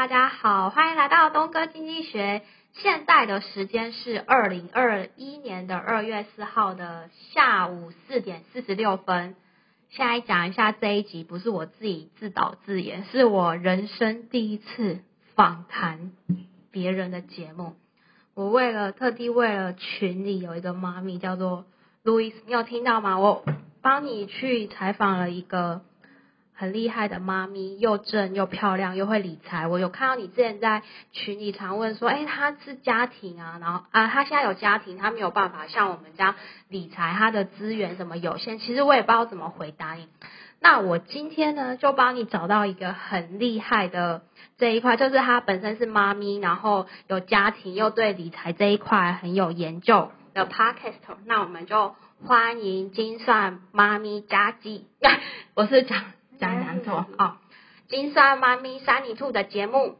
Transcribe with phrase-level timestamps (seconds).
[0.00, 2.40] 大家好，欢迎来到东哥经济学。
[2.72, 9.36] 现在的时间是二零二一年的二月四号的下午四点四十六分。
[9.90, 15.00] 现在讲一下这一集，不是我自己自导自演，是我人生第一次
[15.34, 16.12] 访谈
[16.70, 17.74] 别人的节目。
[18.32, 21.66] 我为了特地为了群里有一个妈咪叫做
[22.02, 23.18] 路易斯，你有听到吗？
[23.18, 23.44] 我
[23.82, 25.82] 帮你去采访了一个。
[26.60, 29.66] 很厉害的妈咪，又正又漂亮又会理财。
[29.66, 36.36] 我有看到你之前在群里常问说，哎，他是家庭啊，然后啊，他现在有家庭，他没有办法像我们家
[36.68, 38.58] 理财，他的资源什么有限。
[38.58, 40.06] 其实我也不知道怎么回答你。
[40.60, 44.20] 那我今天呢，就帮你找到一个很厉害的
[44.58, 51.16] 这一块，就是他本身是妈咪，然后有家庭，又对理财这一块很有研究的 podcast。
[51.24, 54.84] 那我们就欢迎金算妈咪家鸡，
[55.56, 56.19] 我是讲。
[56.40, 57.36] 讲讲错哦，
[57.88, 59.96] 金算妈咪三里兔的节目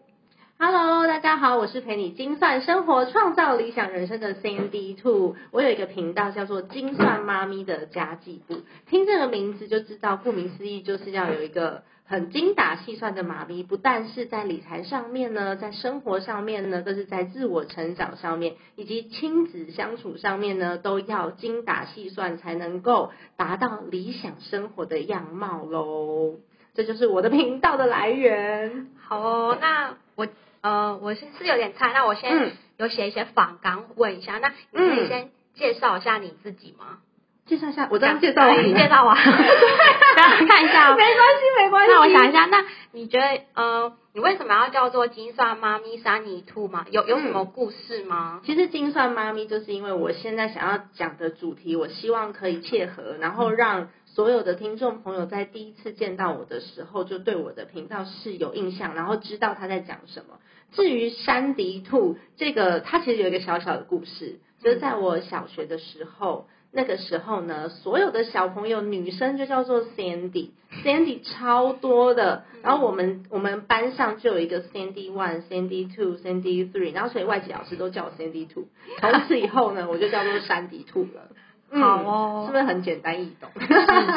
[0.63, 5.35] ，Hello，大家好，我是陪你精算生活、创造理想人生的 Sandy Two。
[5.53, 26.35] 我有一个频道叫做精算妈咪的家计部，听这个名字就知道，顾名思义就是要有一个很精打细算的妈咪，不但是在理财上面呢，在生活上面呢，都是在自我成长上面，以及亲子相处上面呢，都要精打细算，才能够达到理想生活的样貌喽。
[26.75, 28.89] 这就是我的频道的来源。
[29.03, 30.29] 好哦，那我
[30.63, 36.99] 呃，我是是有点菜，那我先有写一些访纲问一下，那你可以先介绍一下你自己吗？
[37.47, 40.95] 介绍一下，我这样介绍完，介绍完， 看一下。
[40.97, 41.93] 没关系，没关系。
[41.93, 46.87] 那我想一下，那你觉得呃，你为什么要叫做金算妈咪三泥兔吗？
[46.91, 48.41] 有有什么故事吗？
[48.45, 53.89] 其实金算妈咪就是因为我现在想要讲的主题，我希望可以切合，然后让。
[54.13, 60.41] 所有的听众朋友在第一次见到我的时候，就对我的频道是有印象，然后知道他在讲什么。
[60.73, 72.45] 至于山迪兔这个，它其实有一个小小的故事，就是在我小学的时候，那个时候呢，所有的小朋友女生就叫做 Sandy，Sandy 超多的。
[72.63, 78.67] 然后我们我们班上就有一个 Sandy One、Sandy Two、Sandy Three，然后所以外籍老师都叫我 Sandy Two。
[79.01, 81.31] 从此以后呢，我就叫做山迪兔了。
[81.73, 83.49] 好哦，是不是很简单易懂？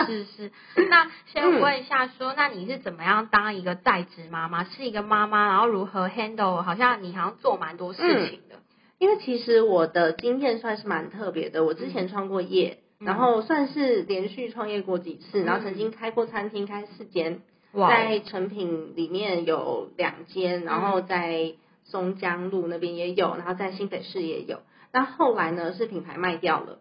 [0.07, 0.51] 是是是。
[0.89, 4.63] 那先问一下，说那你是怎么样当一个在职妈妈？
[4.63, 6.61] 是一个妈妈，然后如何 handle？
[6.63, 8.59] 好像你好像做蛮多事情的。
[8.97, 17.41] 因为其实我的经验算是蛮特别的，我之前创过业，然后算是连续创业过几次，然后曾经开过餐厅，开四间，
[17.73, 21.53] 在成品里面有两间，然后在
[21.83, 24.61] 松江路那边也有，然后在新北市也有。
[24.93, 26.79] 那后来呢，是品牌卖掉了。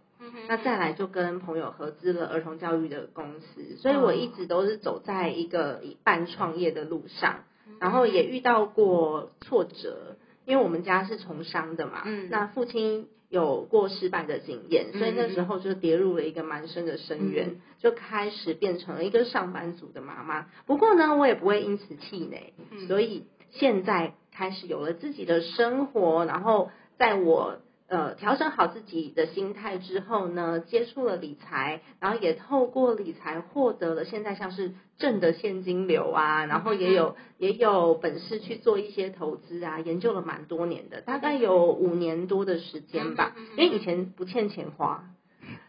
[0.48, 7.44] 那再来就跟朋友合资了儿童教育的公司，所以我一直都是走在一个半创业的路上，
[7.78, 10.16] 然后也遇到过挫折，
[10.46, 20.46] 因为我们家是从商的嘛，那父亲有过失败的经验，所以那时候就跌入了一个蛮深的深渊，就开始变成了一个上班族的妈妈。
[20.66, 22.54] 不过呢，我也不会因此气馁，
[22.88, 27.58] 所以现在开始有了自己的生活，然后在我。
[27.92, 45.04] 呃，调整好自己的心态之后呢，接触了理财，然后也透过理财获得了现在像是正的现金流啊，然后也有也有本事去做一些投资啊，研究了蛮多年的，大概有五年多的时间吧，因为以前不欠钱花。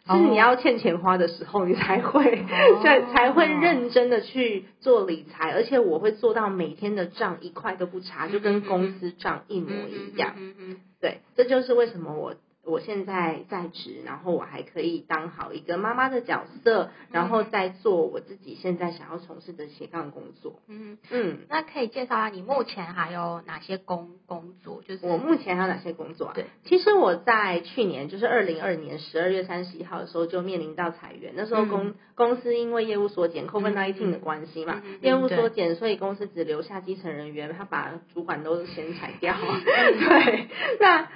[0.08, 2.44] 是你要欠钱花的时候，你才会
[2.84, 10.36] 才才会认真的去做理财，而且我会做到每天的账一块都不差，就跟公司账一模一样。
[11.00, 12.36] 对，这就是为什么我。
[12.66, 20.62] 我现在在职，然后我还可以当好一个妈妈的角色，然后再做我自己现在想要从事的斜杠工作。
[20.68, 24.82] 嗯嗯，那可以介绍下你目前还有哪些工工作？
[24.88, 26.32] 就是我目前还有哪些工作啊？
[26.36, 39.36] 对，其实我在去年，就是二零二年十二月三十一号的时候就面临到裁员，那时候公公司因为业务缩减，COVID nineteen 的关系嘛，业务缩减，所以公司只留下基层人员，他把主管都先裁掉。
[39.36, 40.48] 对，
[40.80, 41.10] 那。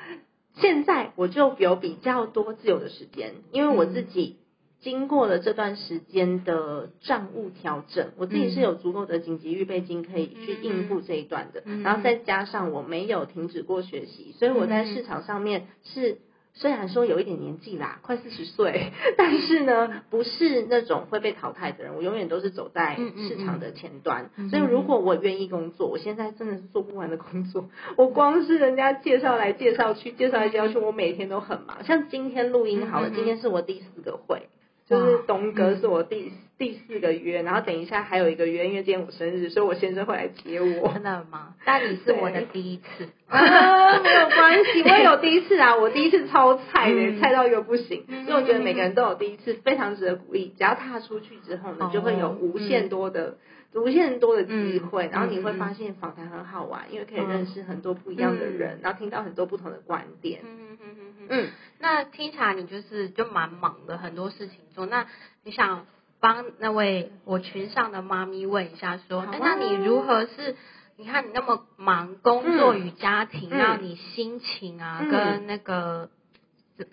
[0.59, 4.37] 现在我就有比较多自由的时间，因为我自己
[4.81, 16.19] 经过了这段时间的账务调整，我自己是有足够的紧急预备金可以去应付这一段的，然后再加上我没有停止过学习，所以我在市场上面是。
[16.59, 21.95] 虽然说有一点年纪啦，快四十岁，但是呢，不是那种会被淘汰的人。
[21.95, 24.31] 我永远都是走在市场的前端。
[24.49, 27.69] 所以，如果我愿意工作，我现在真的是做不完的工作。
[27.95, 31.83] 我光是人家介绍来介绍去，介绍来介绍去，我每天都很忙。
[31.83, 34.49] 像今天录音好了，今天是我第四个会，
[34.87, 40.91] 就是东哥是我第第四个约，然后等一下还有一个约，因为今天我生日，所以我先生会来接我。
[40.91, 41.53] 真的吗？
[41.65, 48.03] 但你是我的第一次 啊，没有关系，我也有第一次啊， 我第一次超菜的，菜到一个不行。
[48.25, 50.51] 所以我觉得每个人都有第一次，非常值得鼓励。
[50.57, 53.37] 只要踏出去之后呢，就会有无限多的、
[53.75, 60.39] 无限多的机会，然后你会发现访谈很好玩，因为可以认识很多不一样的人，然后听到很多不同的观点。
[60.43, 61.47] 嗯嗯嗯嗯嗯。
[61.79, 64.87] 那听起来你就是就蛮忙的，很多事情做。
[64.87, 65.05] 那
[65.43, 65.85] 你想？
[66.19, 70.55] 帮那位我群上的妈咪问一下，说，那你如何是？
[70.97, 76.09] 你看你那么忙，工作与家庭，让你心情啊，跟那个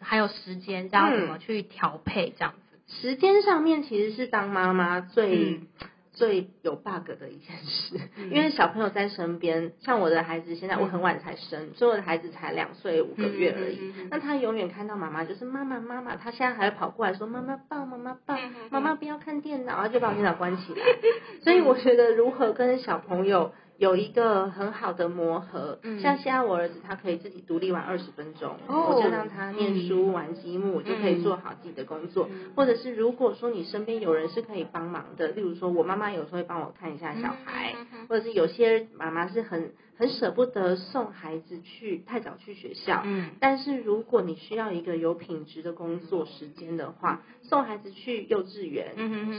[0.01, 2.35] 还有时间，这样怎么去调配？
[2.39, 5.61] 这样子，时间上面其实是当妈妈最。
[6.15, 8.01] 最有 bug 的一件事，
[8.31, 13.93] 因为小朋友在身边，像我的孩子现在我很晚才生，所以我的孩子才两岁五个月而已。
[14.11, 18.37] 那他永远看到妈妈就是妈妈妈妈，他现在还会跑过来说妈妈抱妈妈抱，
[18.71, 20.81] 妈妈不要看电脑，然后就把电脑关起来。
[21.43, 23.53] 所以我觉得如何跟小朋友。
[23.77, 32.29] 有一个很好的磨合，像现在我儿子他可以自己独立玩二十分钟，我就让他念书玩积木，就可以做好自己的工作。
[32.55, 37.75] 或者是如果说你身边有人是可以帮忙的，例如说我妈妈有时候会帮我看一下小孩，
[38.09, 39.73] 或者是有些妈妈是很。
[39.97, 48.95] 很舍不得送孩子去太早去学校，嗯，但是如果你需要一个有品质的工作时间的话，送孩子去幼稚园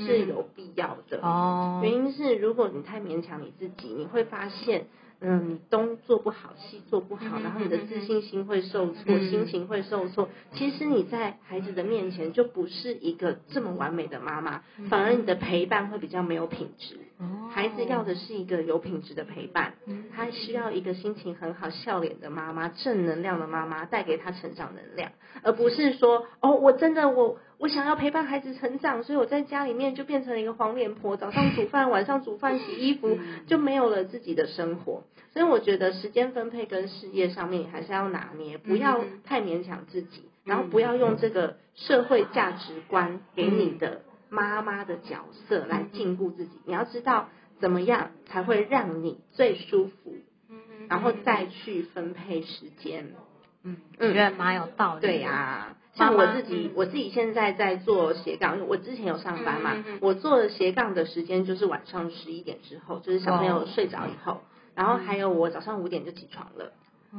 [0.06, 1.81] 是有必要的哦。
[1.84, 4.88] 原因是如果你太勉强你自己，你会发现。
[5.22, 10.28] 嗯，你东做不好，西做不好，然后你的自信心会受挫，心情会受挫。
[10.54, 17.00] 其实你在孩子的面前就不是一个这么完美的妈妈，反而你的陪伴会比较没有品质。
[17.50, 19.74] 孩子要的是一个有品质的陪伴，
[20.16, 25.12] 他需要一个心情很好、笑脸的妈妈，正能量的妈妈带给他成长能量，
[25.44, 27.38] 而不是说哦，我真的我。
[27.58, 35.04] 我想要陪伴孩子成长，所以我在家里面就变成了一个黄脸婆，早上煮饭，晚上煮饭、洗衣服，就没有了自己的生活。
[35.32, 44.02] 所以我觉得时间分配跟事业上面还是要拿捏，不要太勉强自己，然后不要用这个社会价值观给你的
[44.36, 46.60] 妈妈的角色来禁锢自己。
[46.66, 47.30] 你要知道
[47.60, 50.16] 怎么样才会让你最舒服，
[50.90, 53.14] 然后再去分配时间。
[53.64, 55.02] 嗯，我觉得蛮有道理。
[55.02, 55.78] 对呀。
[55.96, 64.42] 像我自己，我自己现在在做斜杠，我之前有上班嘛，我做斜杠的时间就是晚上十一点之后，就是小朋友睡着以后，
[64.76, 66.74] 然后还有我早上五点就起床了，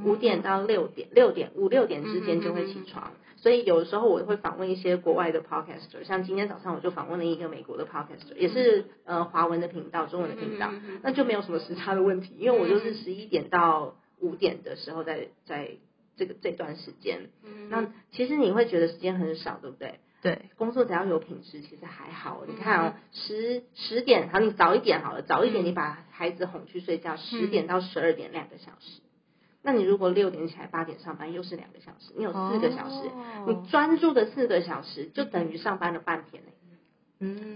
[0.05, 10.71] 五点到六点，六点五六点之间就会起床，所以有的时候我会访问一些国外的 podcaster，像今天早上我就访问了一个美国的 podcaster，也是呃华文的频道，中文的频道，
[11.03, 15.77] 那就没有什么时差的问题，因为我就是十一点到五点的时候在在。
[16.19, 17.29] 这个这段时间，
[17.69, 20.01] 那其实你会觉得时间很少，对不对？
[20.23, 22.43] 对，工作只要有品质，其实还好。
[22.49, 29.03] 你看哦，十十点，好，你早一点好了，早一点你把孩子哄去睡觉，十点到十二点两个小时。
[29.67, 33.11] 那你如果六点起来，八点上班，又是两个小时，你有四个小时，
[33.49, 36.45] 你专注的四个小时就等于上班了半天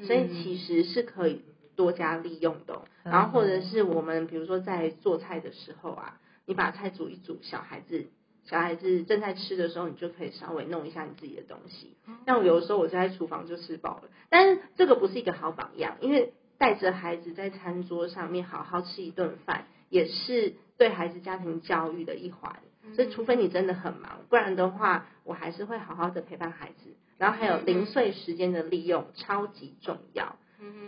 [0.05, 1.43] 所以其实是可以
[1.77, 2.83] 多加利用的。
[3.05, 8.09] 然后或者是我们比如说在做菜的时候啊，你把菜煮一煮，小孩子。
[8.47, 11.97] 小孩子正在吃的时候，你就可以稍微弄一下你自己的东西。
[12.27, 22.59] 那我有的时候我就在厨房就吃饱了，但是这个不是一个好榜样，因为带着孩子在餐桌上面好好吃一顿饭，也是对孩子家庭教育的一环。
[22.95, 26.97] 所以除非你真的很忙，不然的话，我还是会好好的陪伴孩子。
[27.19, 30.37] 然后还有零碎时间的利用，超级重要。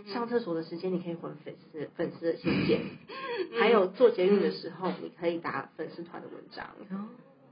[0.06, 2.80] 上厕所的时间你可以回粉丝粉丝的信件，
[3.60, 6.66] 还有做捷运的时候，你可以打粉丝团的文章。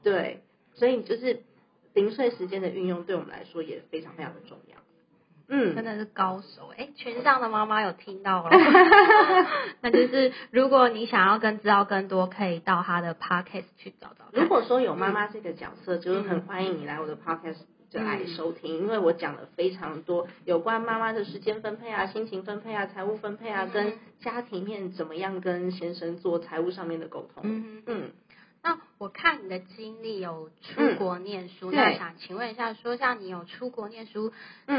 [0.02, 0.40] 对，
[0.74, 1.42] 所以就是
[1.92, 4.78] 零碎时间的运用，对我们来说也非常非常的重要。
[5.52, 6.88] 嗯，真的是高手哎！
[6.94, 8.50] 群上的妈妈有听到了，
[9.82, 14.24] 那就是如果你想要跟知道更多，可以到他的 podcast 去找找。
[14.32, 17.56] 如果说有妈妈这个角色，就是很欢迎你来我的 podcast
[17.90, 27.42] 就来收听，因为我讲了非常多有关妈妈的时间分配啊、心情分配啊、财务分配啊，跟家庭面怎么样跟先生做财务上面的沟通。
[27.44, 28.10] 嗯嗯。
[28.70, 34.32] 那我看你的经历有出国念书，那想请问一下，说像你有出国念书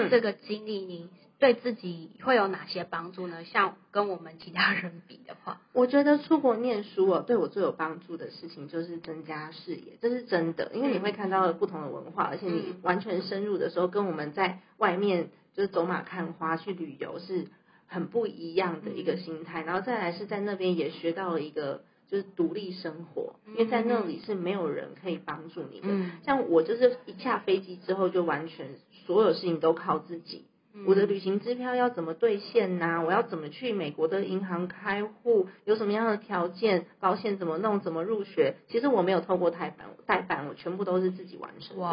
[0.10, 3.44] 这个经历，你对自己会有哪些帮助呢？
[3.44, 17.48] 像跟我们其他人比的话，我觉得出国念书哦，对我最有帮助的事情就是增加视野，这是真的，因为你会看到不同的文化，而且你完全深入的时候，跟我们在外面就是走马看花去旅游是
[17.88, 21.84] 很不一样的一个心态，然后再来是在那边也学到了一个。
[22.12, 25.88] 就是独立生活，因为在那里是没有人可以帮助你的。
[26.26, 28.68] 像我就是一下飞机之后就完全
[29.06, 30.44] 所有事情都靠自己，
[30.86, 33.02] 我的旅行支票要怎么兑现呐？
[33.06, 35.48] 我要怎么去美国的银行开户？
[35.64, 36.86] 有什么样的条件？
[37.00, 37.80] 保险怎么弄？
[37.80, 38.56] 怎么入学？
[38.68, 41.84] 其实我没有透过代办，代办我全部都是自己完成的。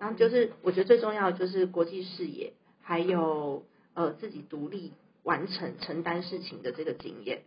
[0.00, 3.62] 然后就是我觉得最重要的就是国际视野，还有
[3.94, 7.42] 呃自己独立完成承担事情的这个经验。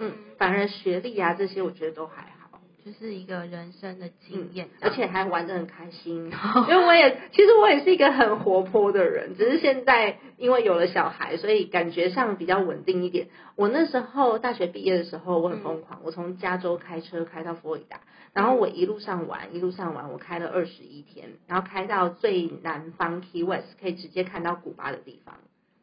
[0.00, 2.38] 嗯嗯，反而学历啊这些我觉得都还好。
[2.84, 6.32] 就是一个人生的经验，而且还玩的很开心。
[6.70, 13.28] 因为我也其实我也是一个很活泼的人，只是现在因为有了小孩，所以感觉上比较稳定一点。
[13.56, 18.00] 我那时候大学毕业的时候，我很疯狂，我从加州开车开到佛罗里达，
[18.32, 25.34] 然后我一路上玩，一路上玩，我开了二十一天，然后开到最南方 Key West，可以直接看到古巴的地方。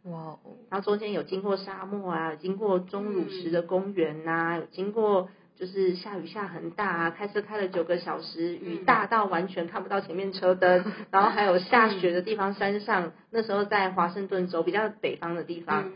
[0.06, 0.40] 哇哦！
[0.70, 5.30] 然后中间有经过沙漠啊，经过钟乳石的公园呐，有经过。
[5.58, 15.94] 就是下雨下很大啊，开车开了九个小时，雨大到完全看不到前面车灯， 然后还有下雪的地方，山上那时候在华盛顿州比较北方的地方，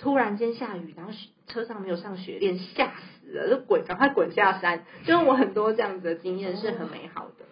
[0.00, 1.12] 突然间下雨，然后
[1.46, 4.84] 车上没有上雪链，吓死了，就滚，赶快滚下山。
[5.04, 7.44] 就是我很多这样子的经验是很美好的，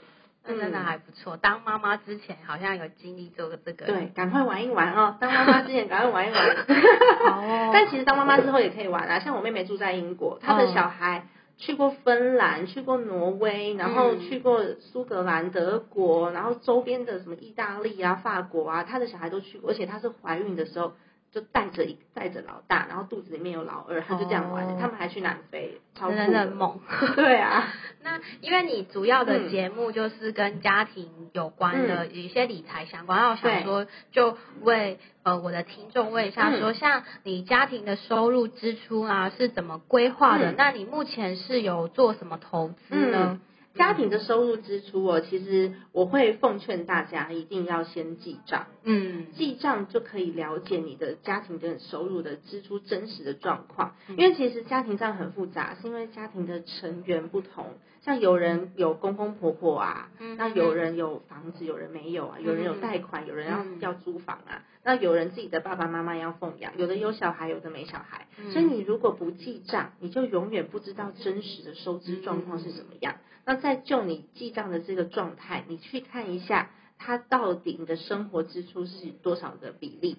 [0.46, 1.36] 那真的还不错。
[1.36, 5.16] 当妈妈之前好像有经历做这个，对，赶快玩一玩哦。
[5.20, 6.46] 当妈妈之前赶快玩一玩，
[7.26, 7.70] 哦。
[7.72, 11.26] 但其实当妈妈之后也可以玩啊，像我妹妹住在英国，她的小孩。
[11.56, 20.94] 去过芬兰，去过挪威，然后去过苏格兰、德国，然后周边的什么意大利啊、法国啊，她的小孩都去过，而且她是怀孕的时候。
[21.34, 24.78] 就带着一带着老大，然后肚子里面有老二，他就这样玩。
[24.78, 26.78] 他们还去南非，真的很猛。
[27.16, 27.74] 对啊，
[28.04, 33.18] 那因为你主要的节目就是跟家庭有关的，有一些理财相关。
[33.18, 40.52] 那我想说，就为呃我的听众问一下，说像你家庭的收入支出啊是怎么规划的？
[40.52, 43.40] 那你目前是有做什么投资呢？
[43.74, 53.96] 家庭的收入支出哦，其实我会奉劝大家一定要先记账，嗯，记账就可以了解你的家庭的收入的支出真实的状况。
[54.08, 73.14] 因为其实家庭账很复杂，是因为家庭的成员不同，像有人有公公婆婆啊，那有人有房子，有人没有啊，有人有贷款，有人要要租房啊，那有人自己的爸爸妈妈要奉养，有的有小孩，有的没小孩，所以你如果不记账，你就永远不知道真实的收支状况是怎么样。
[73.46, 80.18] 那在就你记账的这个状态，你去看一下，它到底你的生活支出是多少的比例，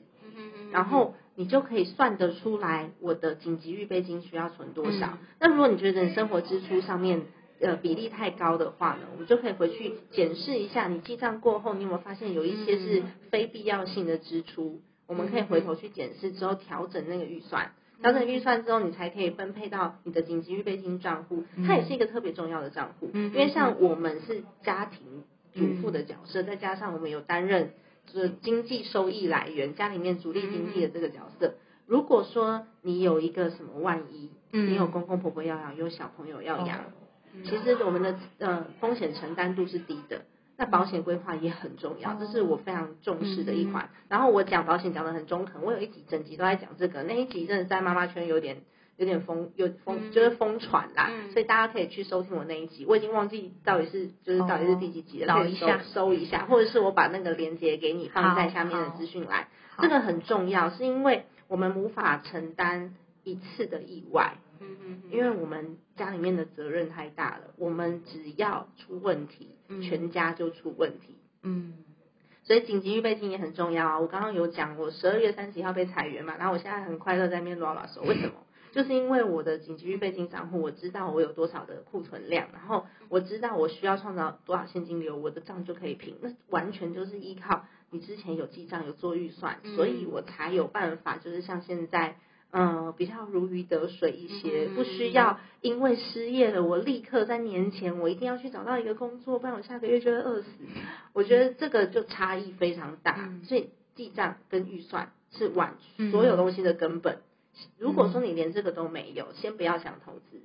[0.72, 5.18] 然后你就可以算得出来我的紧急预备金需要存多少。
[5.40, 7.22] 那如果你觉得你生活支出上面
[7.60, 14.82] 呃比例太高的话呢，我们就可以回去检视一下，你记账过后，你有没有发现有一些是非必要性的支出？
[15.08, 17.72] 我们可以回头去检视之后调整那个预算。
[18.02, 21.46] 调整预算之后，你才可以分配到你的紧急预备金账户。
[21.66, 27.72] 它也是一个特别重要的账户，因为像我们是家庭主妇的角色，再加上我们有担任
[28.06, 31.56] 就是经济收益来源，家里面主力经济的这个角色。
[31.88, 36.86] 如果说你有一个什么万一，你有公公婆婆要养，有小朋友要养，
[37.44, 40.22] 其实我们的呃风险承担度是低的。
[40.58, 43.90] 那保险规划也很重要，这是我非常重视的一环。
[44.08, 48.62] 然后我讲保险讲的很中肯，我有一集整集都在讲这个，那一集真的在妈妈圈有点
[48.96, 51.12] 有点疯，有疯就是疯传啦。
[51.34, 59.48] 所以大家可以去收听我那一集，我已经忘记到底是就是到底是第几集了，可以搜搜一下，或者是我把那个链接给你放在下面的资讯栏。
[59.82, 64.38] 这个很重要，是因为我们无法承担一次的意外。
[64.60, 71.18] 嗯嗯，因为我们家里面的责任太大了，我们只要出问题，全家就出问题。
[71.44, 71.74] 嗯，
[72.44, 74.00] 所以紧急预备金也很重要啊。
[74.00, 78.34] 我刚刚有讲，我十二月三十一号被裁员嘛，然后我现在很快乐在那边拉拉手，为什么？
[78.72, 86.18] 就是因为我的紧急预备金账户，我知道我有多少的库存量，然后我知道我需要创造多少现金流，我的账就可以平。
[86.22, 92.18] 那完全就是依靠你之前有记账有做预算，所以我才有办法，就是像现在。
[92.58, 100.48] 嗯，比较如鱼得水一些，不需要因为失业了，我立刻在年前我一定要去找到一个工作，不然我下个月就会饿死。
[101.12, 105.76] 我觉得这个就差异非常大，所以记账跟预算是完
[106.12, 107.18] 所有东西的根本。
[107.78, 110.42] 如果说你连这个都没有，先不要想投资。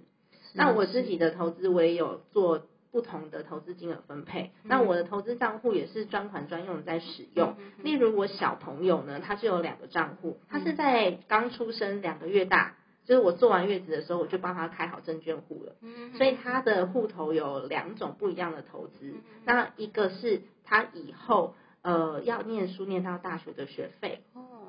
[0.53, 2.67] 那我自己的投资我也有做。
[2.93, 7.55] 不同的投资金额分配，那我的投资账户也是专款专用在使用。
[7.79, 15.77] 例如我小朋友呢，他是有两个账户，他是在刚出生两个月大，就是我做完月子的时候，我就帮他开好证券户了。
[16.17, 24.25] 所以他的户头有两种不一样的投资，那一个是他以后呃要念书念到大学的学费，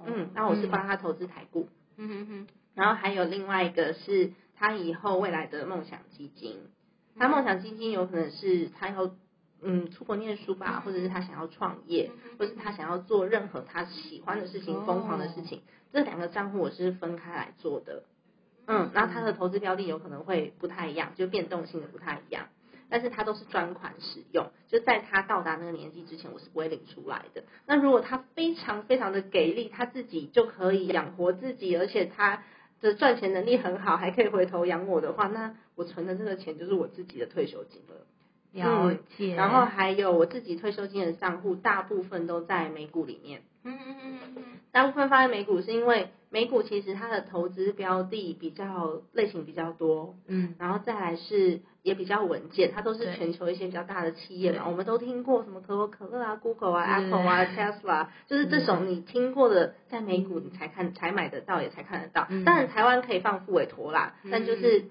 [0.06, 2.08] 嗯，那我是帮他投资台股，嗯。
[2.08, 6.60] 哼哼，然后还有另外一个是他以后未来的梦想基金。
[7.18, 9.12] 他梦想基金有可能是他要
[9.62, 18.04] 嗯出国念书吧，或者是他想要创业，或是他想要做任何他喜欢的事情、疯狂的事情，这两个账户我是分开来做的。
[18.68, 22.48] 嗯，然后他的投资标的有可能会不太一样，就变动性的不太一样。
[22.94, 27.46] 但是它都是专款使用，就在他到达那个年纪之前，我是不会领出来的。
[27.66, 32.44] 那如果他非常非常的给力，他自己就可以养活自己，而且他
[32.82, 37.96] 的赚钱能力很好，还可以回头养我的话，那我存的这个钱就是我自己的退休金了。
[38.52, 39.36] 了解。
[39.36, 43.44] 然后还有我自己退休金的账户，大部分都在美股里面。
[43.64, 44.44] 嗯嗯嗯嗯。
[44.72, 50.16] 大部分放在美股是因为美股其实它的投资标的比较类型比较多。
[50.28, 50.56] 嗯。
[50.60, 51.62] 然后再来是。
[51.84, 62.28] 也比较稳健，它都是全球一些比较大的企业嘛，我们都听过什么可口可乐啊、Google 啊、Apple 啊、Tesla，就是这种你听过的，在美股你才看才买得到，也才看得到。
[62.46, 64.86] 当然台湾可以放富委托啦，但就是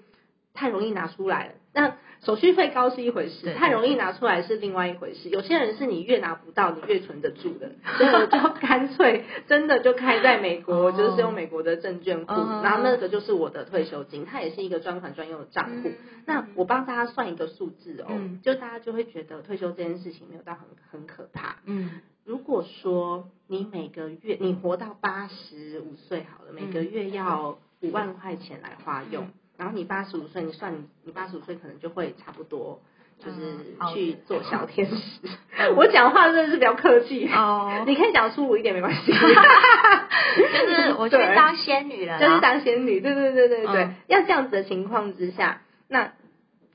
[0.54, 1.52] 太容易拿出来了。
[1.72, 5.28] 那手续费高是一回事，太容易拿出来是另外一回事。
[5.30, 15.92] 有些人是你越拿不到，你越存得住的， 所以我就干脆真的就开在美国，就是用美国的证券库，然后那个就是我的退休金，它也是一个专款专用的账户。
[16.26, 18.08] 那我帮大家算一个数字哦，
[18.42, 21.56] 就大家就会觉得退休这件事情没有到很很可怕。
[21.64, 29.28] 嗯，如果说你每个月你活到八十五岁好了，每个月要五万块钱来花用。
[29.60, 32.80] 然后你八十五岁，你算你你八十五岁可能就会差不多，
[33.18, 33.58] 就是
[33.92, 35.28] 去做小天使。
[35.76, 39.12] 我讲话真的是比较客气哦， 你可以讲粗鲁一点没关系。
[39.12, 43.90] 就是我去当仙女了，就是当仙女，对对对对对。
[44.06, 46.14] 要这样子的情况之下，那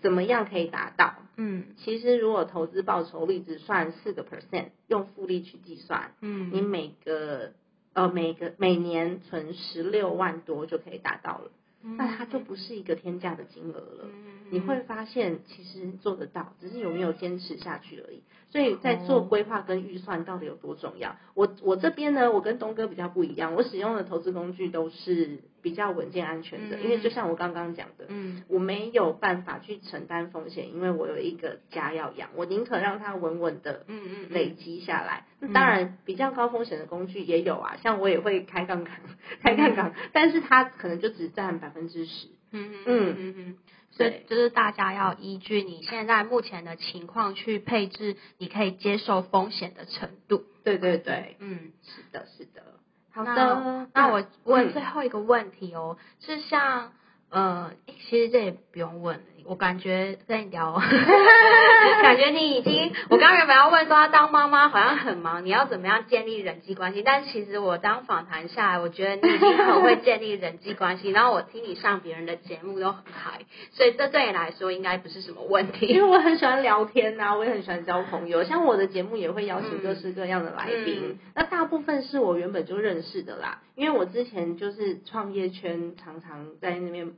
[0.01, 1.15] 怎么样可以达到？
[1.37, 7.53] 嗯，其实如果投资报酬率只算四个 percent，用复利去计算，嗯，你每个
[7.93, 11.49] 呃每个每年存十六万多就可以达到了。
[11.97, 14.09] 那它就不是一个天价的金额了。
[14.49, 18.21] 你会发现，其实做得到，只是有没有坚持下去而已。
[18.49, 21.17] 所以在做规划跟预算到底有多重要？
[21.33, 26.79] 我我这边呢，我跟东哥比较不一样，我使用的投资工具都是比较稳健安全的。
[26.79, 35.25] 因为就像我刚刚讲的，嗯，我没有办法去承担风险，因为我有一个家要养，我宁可让它稳稳的，嗯嗯，累积下来。
[35.39, 39.01] 那当然，比较高风险的工具也有啊，像我也会开杠杆，
[39.43, 42.27] 开杠杆，但是它可能就只占百分之十。
[42.51, 43.57] 嗯嗯嗯嗯。
[43.95, 50.43] 所以就是大家要依据你现在目前的情况去配置，你可以接受风险的程度。
[50.63, 52.61] 对对对，嗯，是的，是的。
[53.11, 56.93] 好的，那我问最后一个问题哦，是像。
[57.27, 60.73] 呃，其实这也不用问，我感觉跟你聊，
[62.01, 67.03] 感觉你已经，我刚原本要问说，他当妈妈好像很忙，你要怎么样建立人际关系？
[67.03, 71.11] 但其实我当访谈下来，我觉得你已经很会建立人际关系。
[71.11, 75.85] 然后我听你上别人的节目都很嗨，所以这对你来说应该不是什么问题。
[75.93, 78.43] 因为我很喜欢聊天呐，我也很喜欢交朋友。
[78.43, 83.59] 像我的节目也会邀请各式各样的来宾，那大部分是我原本就认识的啦。
[83.75, 87.13] 因为我之前就是创业圈，常常在那边。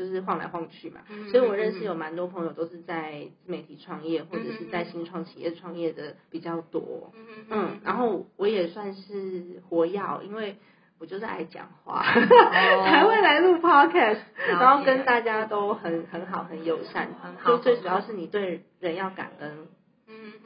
[0.00, 7.12] 就是晃来晃去嘛，所以我认识有蛮多朋友都是在自媒体创业或者是在新创企业创业的比较多，
[7.50, 10.56] 嗯，然后我也算是活药，因为
[10.98, 12.02] 我就是爱讲话，
[12.82, 17.08] 才会来录 podcast，然后跟大家都很很好很友善，
[17.44, 19.68] 就最主要是你对人要感恩。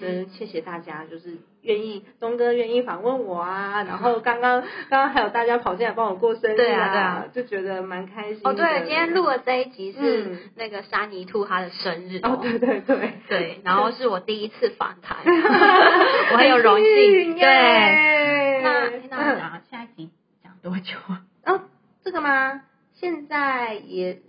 [0.01, 8.41] 嗯，谢谢大家，就是愿意东哥愿意访问我啊，然后 刚刚刚刚还有大家跑进来帮我过生日啊，对啊，就觉得蛮开心。
[8.45, 17.35] 哦，对，今天录的这一集是那个沙泥兔他的生日哦，对对对对，然后是我第一次访谈， 我很有荣幸。
[17.35, 20.11] 对，那那讲下一集
[20.43, 21.23] 讲多久啊？
[21.47, 21.61] 哦，
[22.03, 22.63] 这个吗？
[22.95, 24.21] 现在也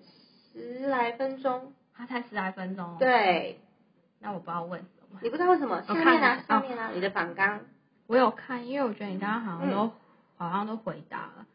[0.53, 2.97] 十来分钟，他才十来分钟。
[2.99, 3.59] 对，
[4.19, 4.85] 那我不要问。
[5.21, 5.81] 你不知道为什么？
[5.83, 7.61] 下面啊，上面啊，你的反纲。
[8.07, 9.91] 我有看，因为我觉得你刚刚好像都
[10.37, 11.45] 好像都回答了。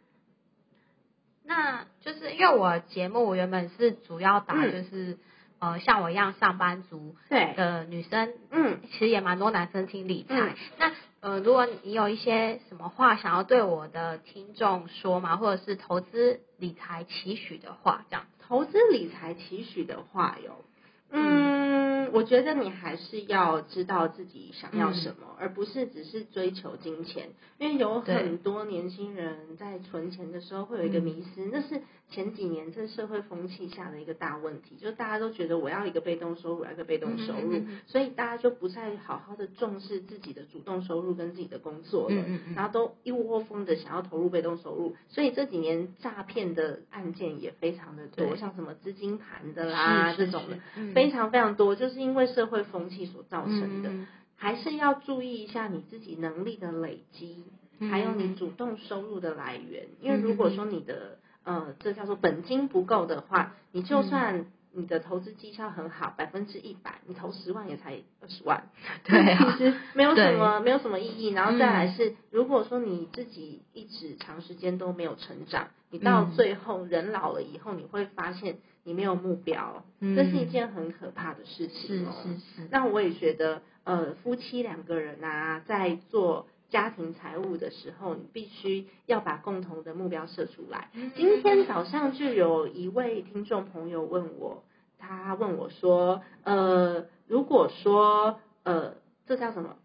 [1.44, 5.18] 那就是因为我节目原本是主要打就是
[5.58, 10.54] 呃像我一样上班族的女生，嗯，其实也蛮多男生听理财。
[10.78, 18.26] 那呃，如果你有一些什么话想要对我的听众说嘛，或者是投资理财期许的话，这样。
[18.40, 20.64] 投资理财期许的话有。
[21.12, 27.30] 嗯，我觉得你还是要知道自己想要什么，而不是只是追求金钱。
[27.58, 50.58] 因为有很多年轻人在存钱的时候会有一个迷失，那是前几年这社会风气下的一个大问题，就是大家都觉得我要一个被动收入，要一个被动收入，所以大家就不再好好的重视自己的主动收入跟自己的工作了，然后都一窝蜂的想要投入被动收入，所以这几年诈骗的案件也非常的多，像什么资金盘的啦这种的。
[50.92, 53.90] 非常非常多，就是因为社会风气所造成的，
[54.34, 57.44] 还是要注意一下你自己能力的累积，
[57.88, 59.88] 还有你主动收入的来源。
[60.00, 61.18] 因为如果说你的
[61.50, 64.46] 呃，这叫做本金不够的话，你就算。
[64.72, 68.68] 你的投资绩效很好，百分之一百，你投十万也才二十万，
[69.02, 71.32] 对，其实没有什么没有什么意义。
[71.32, 81.88] 然后再来是，如果说你自己一直长时间都没有成长，你到最后人老了以后，你会发现你没有目标，这是一件很可怕的事情。
[81.88, 82.68] 是是是。
[82.70, 86.46] 那我也觉得，呃，夫妻两个人啊，在做。
[86.70, 90.88] 家庭财务的时候，你必须要把共同的目标设出来。
[91.16, 94.62] 今天早上就有一位听众朋友问我，
[94.98, 98.94] 他问我说：“呃，如果说呃，
[99.26, 99.76] 这叫什么？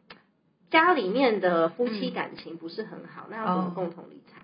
[0.69, 4.41] 家里面的夫妻感情不是很好，那要怎么共同理财？”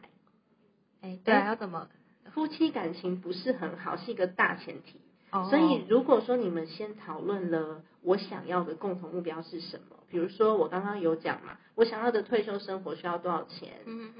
[1.01, 1.87] 哎，对，要怎么？
[2.33, 4.99] 夫妻感情不是很好，是一个大前提。
[5.31, 13.71] 所以，如果说你们先讨论了我想要的共同目标是什么，比如说我刚刚有讲嘛，我想要的退休生活需要多少钱，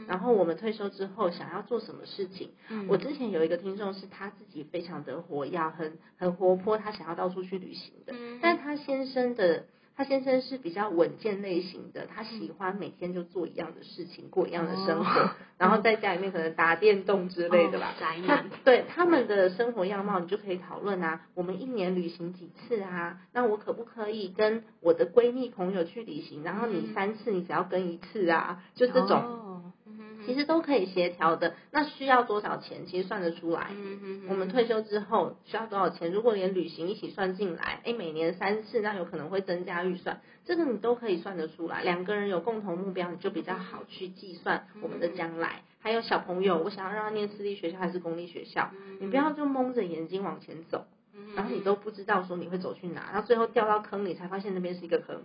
[0.08, 2.52] 然后我们退休之后想要做什么事情。
[2.88, 9.66] 我之前有一个听众是他自己非常的活跃，很很活泼，他想要到处去旅行的，但他先生的。
[10.02, 17.94] 他先生是比较稳健类型的，他喜欢每天就做一样的事情，过一样的生活， 然后在家里面可能打电动之类的吧。
[18.00, 18.50] 宅男。
[18.66, 21.22] 对他们的生活样貌，你就可以讨论啊。
[21.36, 23.20] 我们一年旅行几次啊？
[23.32, 26.42] 那我可不可以跟我的闺蜜朋友去旅行？
[26.44, 28.64] 然后你三次，你只要跟一次啊？
[28.74, 29.72] 就这种。
[30.26, 32.86] 其实都可以协调的，那需要多少钱？
[32.86, 33.72] 其实算得出来。
[34.30, 36.12] 我们退休之后需要多少钱？
[36.12, 40.22] 如果连旅行一起算进来，哎，每年三次，那有可能会增加预算。
[40.46, 41.84] 这个你都可以算得出来。
[41.84, 45.62] 两个人有共同目标，你就比较好去计算我们的将来。
[45.80, 48.70] 还有小朋友，我想要让他念私立学校还是公立学校？
[49.00, 50.86] 你不要就蒙着眼睛往前走，
[51.36, 55.24] 然后你都不知道说你会走去哪，然后最后掉到坑里才发现那边是一个坑。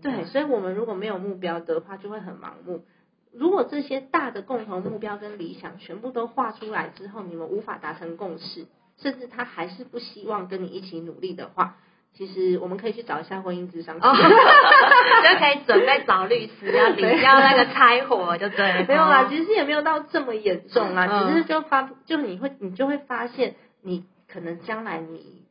[0.00, 2.84] 对，所以我们如果没有目标的话，就会很盲目。
[3.34, 8.66] 如果这些大的共同目标跟理想全部都画出来之后，你们无法达成共识，
[8.98, 11.76] 甚至他还是不希望跟你一起努力的话，
[12.14, 18.84] 其实我们可以去找一下婚姻智商， 就可以准备找律师要领要那个拆伙，就对。
[18.88, 25.42] 没有啦，其实也没有到这么严重啊，只是就发就你会你就会发现，你可能将来你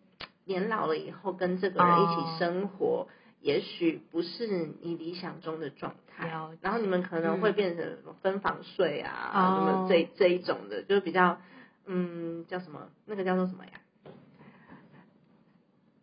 [0.45, 3.07] 年老了以后跟这个人一起生活。
[3.41, 4.47] 也许不是
[4.81, 11.39] 你理想中的状态，然后你们可能会变成什么分房睡啊，什么这这一种的，就是比较
[11.85, 13.71] 嗯叫什么那个叫做什么呀？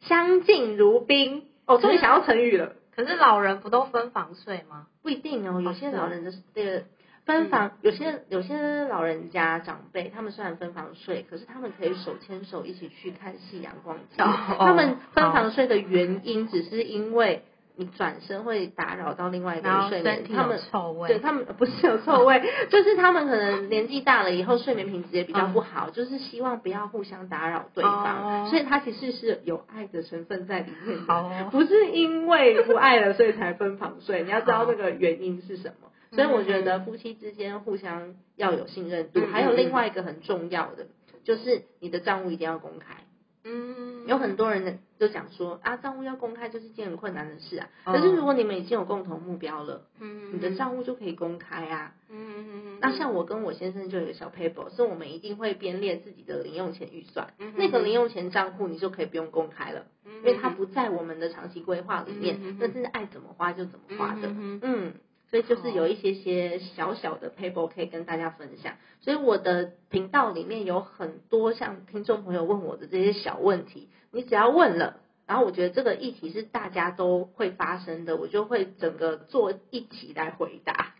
[0.00, 1.48] 相敬如宾。
[1.66, 2.76] 哦，终于想到成语了。
[2.90, 4.88] 可是老人不都分房睡吗？
[5.02, 6.84] 不一定哦，有些老人的这个。
[7.28, 14.16] 分房有些有些老人家长辈，他们虽然分房睡，可是他们可以手牵手一起去看夕阳光景。
[14.16, 17.42] 他们分房睡的原因，只是因为
[17.76, 34.22] 你转身会打扰到另外一个人睡眠，他们臭味，对他们 不是有臭味， 就是他们可能年纪大了以后睡眠品质也比较不好，就是希望不要互相打扰对方，所以他其实是有爱的成分在里面的，不是因为不爱了所以才分房睡。
[34.22, 35.88] 你要知道那个原因是什么。
[36.12, 40.86] 所以我觉得夫妻之间互相要有信任度，还有另外一个很重要的，
[41.24, 42.96] 就是你的账务一定要公开。
[43.44, 47.68] 嗯，有很多人就讲说啊，账务要公开就是件很困难的事啊。
[47.84, 51.94] 可是如果你们已经有共同目标了，嗯，你的账务就可以公开啊。
[52.10, 52.78] 嗯嗯嗯。
[52.82, 57.32] 那像我跟我先生就有个小 paper，是我们一定会编列自己的零用钱预算。
[57.38, 57.54] 嗯。
[57.56, 64.28] 那个零用钱账户你就可以不用公开了，因为它不在我们的长期规划里面，那是爱怎么花就怎么花的。
[64.28, 64.92] 嗯。
[65.30, 80.94] 所以就是有一些些小小的 paper 可以跟大家分享，所以我的频道里面有很多像听众朋友问我的这些小问题，你只要问了，然后我觉得这个议题是大家都会发生的，我就会整个做一起来回答。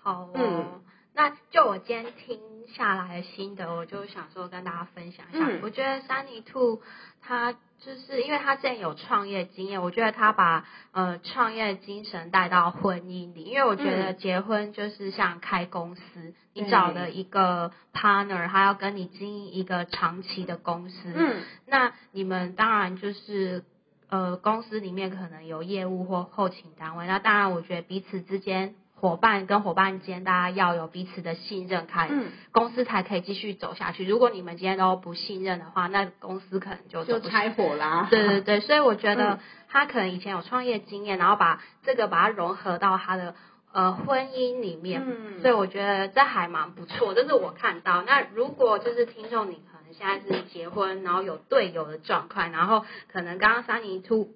[0.00, 0.82] 好，嗯，
[1.12, 5.48] 那就我今天听下来的心得，我就想说跟大家分享一下。
[5.62, 6.80] 我觉得 Sunny Two
[7.20, 7.54] 他。
[7.84, 13.42] 就是因为他之前有创业经验，我觉得他把呃创业精神带到婚姻里。
[13.42, 21.12] 因为我觉得结婚就是像开公司，你找了一个 partner，他要跟你经营一个长期的公司。
[21.14, 23.64] 嗯，那你们当然就是
[24.08, 27.06] 呃公司里面可能有业务或后勤单位。
[27.06, 28.76] 那当然，我觉得彼此之间。
[29.04, 32.08] 伙伴跟伙伴间，大家要有彼此的信任，开
[32.52, 34.06] 公司才可以继续走下去。
[34.06, 38.08] 如果你们今天都不信任的话，那公司可能就就拆伙啦。
[38.10, 43.34] 对对对，所以我觉得他可能以前有创业经验，然后把这个把它融合到他的
[43.74, 45.04] 呃婚姻里面，
[45.42, 47.12] 所以我觉得这还蛮不错。
[47.12, 48.00] 这是我看到。
[48.00, 54.30] 那如果就是听众你可能现在是结婚，然后有队友的状况，然后可能刚刚三尼兔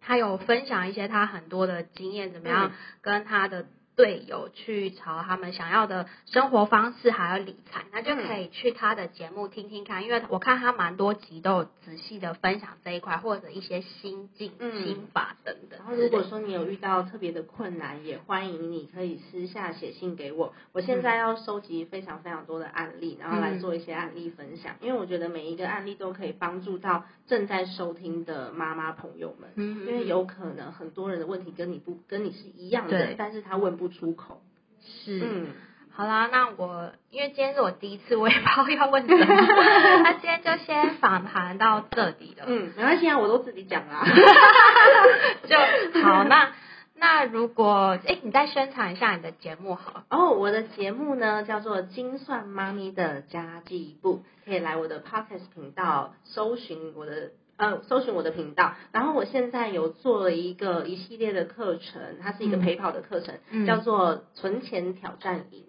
[0.00, 3.66] 他有分享一些他很多的经验，怎么样跟他的。
[3.96, 15.78] 队友去朝他们想要的生活方式，还有理财，那就可以去他的节目听听看，因为我看他蛮多集都有仔细的分享这一块，或者一些心境、心法等等。
[15.78, 20.54] 然后如果说你有遇到特别的困难，也欢迎你可以私下写信给我。
[20.72, 33.90] 我现在要收集非常非常多的案例，然后来做一些案例分享，因为我觉得每一个案例都可以帮助到正在收听的妈妈朋友们，因为有可能很多人的问题跟你不跟你是一样的，但是他问不。
[33.90, 34.40] 出口
[34.80, 35.46] 是，嗯，
[35.92, 39.24] 好啦，那我因为今天是我第一次，我也不知道要问什么，
[40.04, 42.44] 那今天就先访谈到这里了。
[42.46, 44.04] 嗯，没关系啊，我都自己讲啦。
[45.44, 45.56] 就
[46.02, 46.52] 好，那
[46.94, 50.04] 那如果哎，你再宣传一下你的节目好。
[50.10, 57.32] 哦，我的节目呢叫做《精算妈咪的家计部》，可以来我的 Podcast 频道搜寻我的。
[57.60, 63.34] 呃，搜寻我的频道，然后我现在有做了一个一系列的课程，它是一个陪跑的课程，
[63.66, 65.64] 叫做存钱挑战营。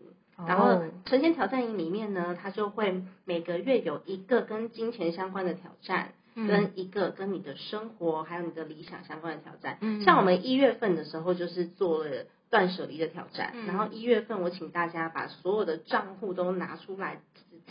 [0.47, 9.77] 然后存钱挑战营里面呢，它就会每个月有一个跟金钱相关的挑战，跟一个跟你的生活还有你的理想相关的挑战。
[10.05, 17.19] 像我们一月份的时候就是做了断舍离的挑战，然后一月份我请大家把所有的账户都拿出来。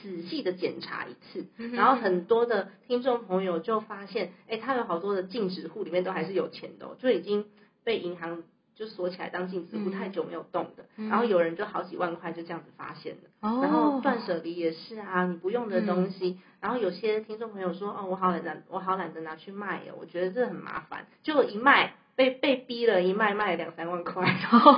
[0.02, 7.46] 仔细的检查一次，然后很多的听众朋友就发现，哎，他有好多的净值户里面都还是有钱的，就已经
[7.84, 8.42] 被银行
[8.74, 21.94] 就锁起来当净值户太久没有动的，然后有人就好几万块就这样子发现了，然后断舍离也是啊，你不用的东西，然后有些听众朋友说，哦，我好懒得，我好懒得拿去卖哦，我觉得这很麻烦，就一卖。
[22.16, 24.72] 被被逼了一卖卖两三万块，然后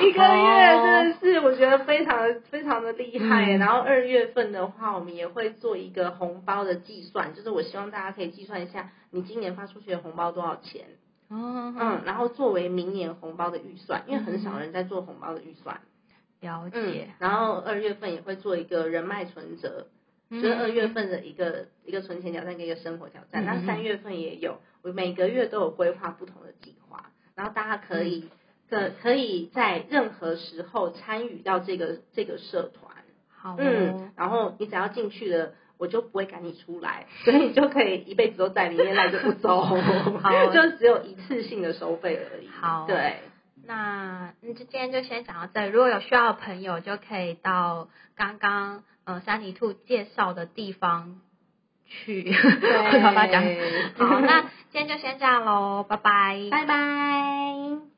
[0.00, 3.52] 一个月真的是我觉得非常非常的厉害。
[3.52, 10.86] 然后二月份的话，我们也会做一个红包的计算，就是我希望大家可以计算一下你今年发出去的红包多少钱。
[11.28, 15.80] 哦，嗯，然后作为明年红包的预算，因为很少人在做红包的预算。
[16.40, 17.08] 了解。
[17.18, 19.88] 然后二月份也会做一个人脉存折。
[20.30, 24.58] 就是二月份的一个一个存钱挑战跟一个生活挑战，那三月份也有，我
[24.92, 28.28] 每个月都有规划不同的计划，然后大家可以
[28.68, 32.96] 可可以在任何时候参与到这个这个社团，
[33.28, 43.20] 好，嗯，然后你只要进去了，我就不会赶你出来，所以你就可以一辈子都在里面赖着不走，好，就只有一次性的收费而已，好，对，
[43.66, 48.84] 那那就今天就先讲到这，如果有需要的朋友就可以到刚刚。
[49.04, 51.22] 呃，三尼兔介绍的地方
[51.88, 53.42] 去， 和大家讲。
[53.98, 57.97] 好，那今天就先这样喽，拜拜，拜拜。